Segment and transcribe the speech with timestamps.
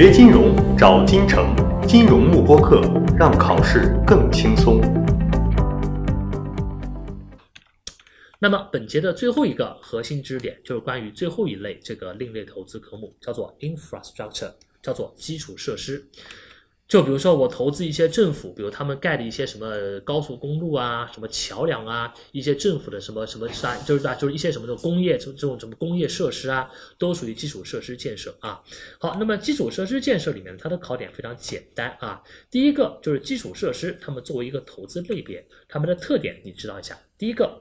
[0.00, 1.52] 学金融找金城，
[1.84, 2.80] 金融慕播课，
[3.18, 4.80] 让考试更轻松。
[8.38, 16.08] 那么本节的最后一个核心知识点就是关于最后一类这个另类投资科目，叫做 infrastructure，叫做基础设施。
[16.88, 28.62] 就比如说我投资一些政府，比如他们盖的一些什么高速公路啊、什么桥梁啊，一些政府的什么什么山，就是啊，就是一些什么的工业这这种什么工业设施啊，都属于基础设施建设啊。
[28.98, 32.22] 好，那么基础设施建设里面它的考点非常简单啊。
[32.50, 36.98] 第一个就是基础设施，它们作为一个投资类别，它们的特点你知道一下。
[37.18, 37.60] 第一个。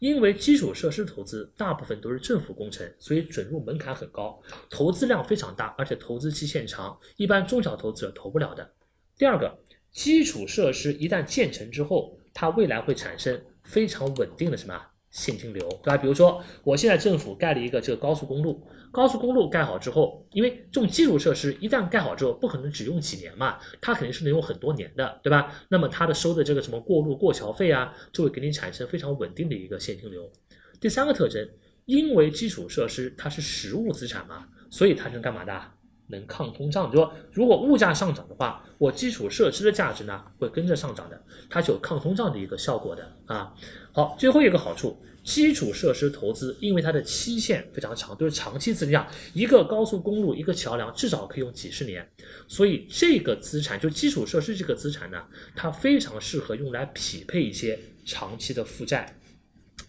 [0.00, 4.40] 因为基础设施投资大部分都是政府工程，所以准入门槛很高，
[4.70, 8.70] 投资量非常大，而且投资期限长，一般中小投资者投不了的。
[9.18, 9.58] 第二个，
[9.90, 14.80] 基础设施一旦建成之后，它未来会产生非常稳定的什么？
[15.10, 15.96] 现金流，对吧？
[15.96, 25.52] 比如说，我现在政府盖了一个这个高速公路，高速公路盖好之后，因为这种基础设施一旦盖好之后，不可能只用几年嘛，它肯定是能用很多年的，对吧？
[25.68, 30.30] 那么它的收的这个什么过路过桥费啊，就会给你产生非常稳定的一个现金流。
[30.78, 31.48] 第三个特征，
[31.86, 35.60] 因为基础设施它是实物资产嘛，所以它能干嘛的？
[36.08, 43.54] 能抗通胀，就说如果物价上涨的话，我基础设施的价值呢会跟着上涨的，它是有抗通胀的一个效果的啊。
[43.92, 52.08] 好，最后一个好处，基础设施投资，因为它的期限非常长，都是长期资产，一个高速公路、一个桥梁至少可以用几十年，
[52.46, 55.22] 所以这个资产就基础设施这个资产呢，
[55.54, 59.14] 它非常适合用来匹配一些长期的负债。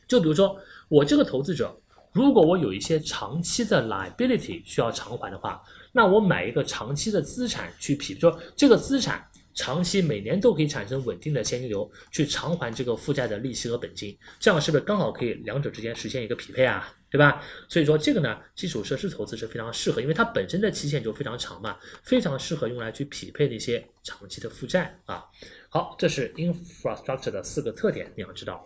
[0.08, 1.80] 就比如说我这个投资者，
[2.12, 5.62] 如果我有一些长期的 liability 需要偿还的话。
[5.92, 16.94] 那我买一个长期的资产去匹配，说这个资产长期每年都可以产生稳定的现金流，去偿还这个负债的利息和本金，这样是不是刚好可以两者之间实现一个匹配啊？
[17.10, 17.42] 对吧？
[17.68, 25.26] 所以说这个呢，基础设施投资是非常适合，因为它本身的期限就非常长嘛，非常适合用来去匹配那些长期的负债啊。
[25.70, 28.64] 好，这是 infrastructure 的四个特点，你要知道。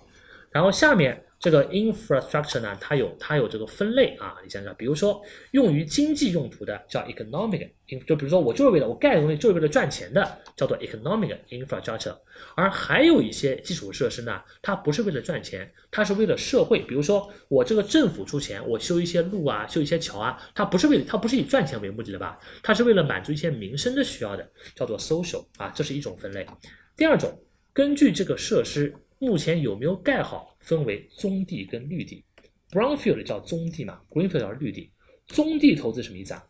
[0.51, 5.21] 然后下面这个 infrastructure 呢，它有它有这个分类啊，你想想，比如说
[5.51, 7.69] 用于经济用途的叫 economic，
[8.07, 12.15] 就比如说我就是为了我盖的东西就是为了赚钱的，叫做 economic infrastructure。
[12.55, 22.39] 而还有一些基础设施呢，它不是为了赚钱，它是为了社会，比如说我这个政府出钱，我修一些路啊，修一些桥啊，它不是为了它不是以赚钱为目的的吧？
[22.63, 26.47] 它是为了满足一些民生的需要的，叫做 social 啊，这是一种分类。
[26.95, 27.37] 第二种，
[27.73, 28.95] 根据这个设施。
[29.23, 30.53] 目前有没有盖好？
[30.59, 32.25] 分为棕地跟绿地。
[32.71, 34.91] Brownfield 叫棕地嘛，Greenfield 叫绿地。
[35.27, 36.45] 棕地投资什么意思啊？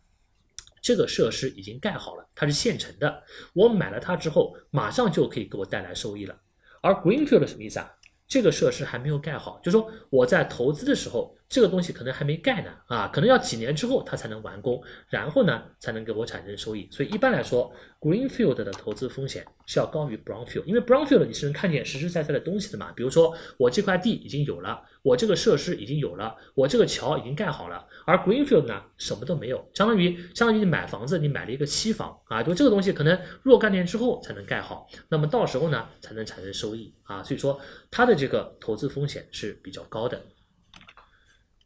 [0.82, 6.36] 这个设施已经盖好了，它是现成的，我买了它之后，马上就可以给我带来收益了。
[6.82, 7.88] 而 Greenfield 什么意思啊？
[8.26, 11.36] 这个设施还没有盖好，就说我在投资的时候。
[11.48, 16.88] 这个东西可能还没盖呢，啊，可能要几年之后它才能完工，然后呢才能给我产生收益。
[16.90, 22.90] 所以一般来说，greenfield 的投资风险是要高于 brownfield，因为 brownfield 你是能看见实实在在的东西的嘛。
[22.92, 27.86] 比如说我这块地已经有了，我这个设施已经有了，我这个桥已经盖好了。
[28.04, 37.22] 而 greenfield 呢，什么都没有，相当于相当于你买房子，你买了一个期房啊，就这个东西可能若干年之后才能盖好，那么到时候呢才能产生收益啊。
[37.22, 40.20] 所以说它的这个投资风险是比较高的。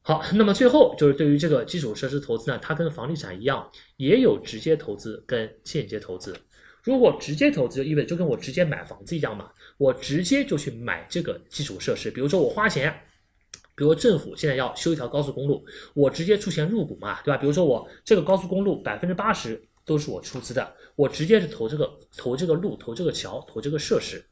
[0.09, 6.35] 好，那么最后就是对于这个基础设施投资呢，它跟房地产一样，也有直接投资跟间接投资。
[6.83, 12.11] 如果直接投资，就意味着就跟我直接买房子一样嘛，我直接就去买这个基础设施。
[12.11, 12.91] 比如说我花钱，
[13.77, 17.37] 比如政府现在要修一条高速公路，我直接出钱入股嘛，对吧？
[17.37, 21.87] 比如说我这个高速公路百分之八十都是我出资的，我直接是投这个
[22.17, 24.25] 投这个路、投这个桥、投这个设施。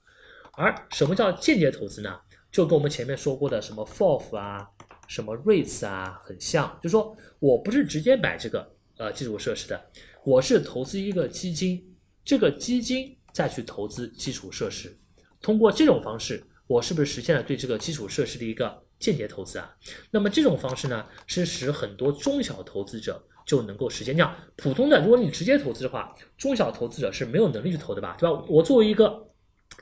[0.52, 2.18] 而什么叫间接投资呢？
[2.50, 4.66] 就跟我们前面说过的什么 FOF 啊。
[5.06, 9.90] 什么 REITs 啊，很像，就是说我不是直接买这个呃基础设施的，
[10.24, 11.82] 我是投资一个基金，
[12.24, 14.96] 这个基金再去投资基础设施，
[15.40, 19.74] 通过这种方式，我是不是实现了对这个基础设施的一个间接投资啊？
[20.10, 24.14] 那么这种方式呢，是使很多中小投资者就能够实现。
[24.14, 28.44] 这样普通的，如果你直接投资的话，中小投资者是没有能力去投的吧，对吧？
[28.48, 29.26] 我作为一个。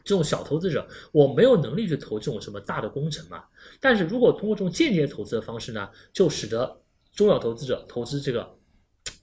[0.04, 3.42] 这种小投资者，我没有能力去投这种什么大的工程嘛。
[3.80, 6.80] 但是如果通过这种间接投资的方式呢，就使得
[7.14, 8.56] 中小投资者投资这个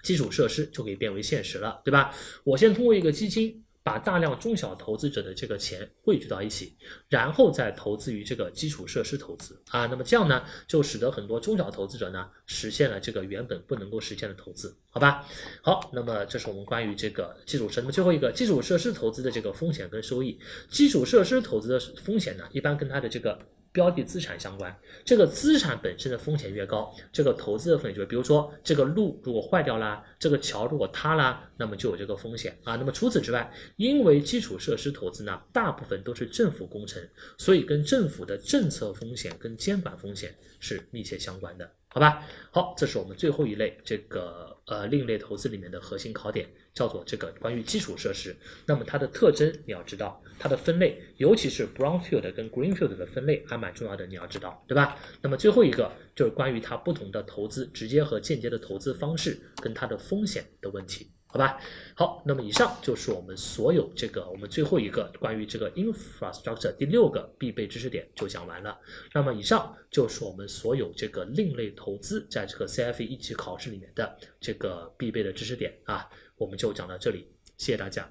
[0.01, 2.13] 基础设施就可以变为现实了，对吧？
[2.43, 3.63] 我先通过一个基金。
[3.83, 6.75] 把大量中小投资者的这个钱汇聚到一起，
[7.09, 15.25] 然后再投资于这个基础设施投资啊，那么这样呢，就使得很多中小投资者呢实现了这个原本不能够实现的投资，好吧？
[15.61, 20.39] 好，那么这是我们关于这个基础设施，那么最后一个基础设施投资的这个风险跟收益，
[20.69, 23.37] 基础设施投资的风险呢，一般跟它的这个
[23.71, 24.75] 标的资产相关。
[25.05, 32.75] 这个资产本身的风险越高，这个投资的风险就比如说这个路如果坏掉啦，这个桥如果塌啦，那么就有这个风险啊。
[32.75, 37.01] 那么除此之外，因为基础设施投资呢，大部分都是政府工程，
[37.37, 41.69] 所以跟政府的政策风险跟监管风险是密切相关的。
[41.93, 48.33] 好吧，好，这是我们最后一类这个呃另类投资里面的核心考点，叫做这个关于基础设施。
[48.65, 54.97] 那么它的特征你要知道，它的分类，尤其是 brownfield 跟 greenfield 的分类还蛮重要的，你要知道，对吧？
[55.21, 61.11] 那么最后一个就是关于它不同的投资直接和间接的投资方式跟它的风险的问题。
[61.31, 61.57] 好吧，
[61.95, 68.77] 好，那么以上就是我们所有这个我们最后一个关于这个 infrastructure 第六个必备知识点就讲完了。
[69.13, 76.05] 那么以上就是我们所有这个另类投资在这个 CFE 一级考试里面的这个必备的知识点啊，
[76.35, 77.25] 我们就讲到这里，
[77.55, 78.05] 谢谢大家。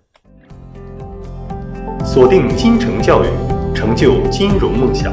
[2.02, 3.28] 锁定金城教育，
[3.74, 5.12] 成就金融梦想。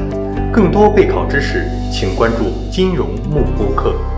[0.54, 4.17] 更多备考知识，请关注金融幕播课。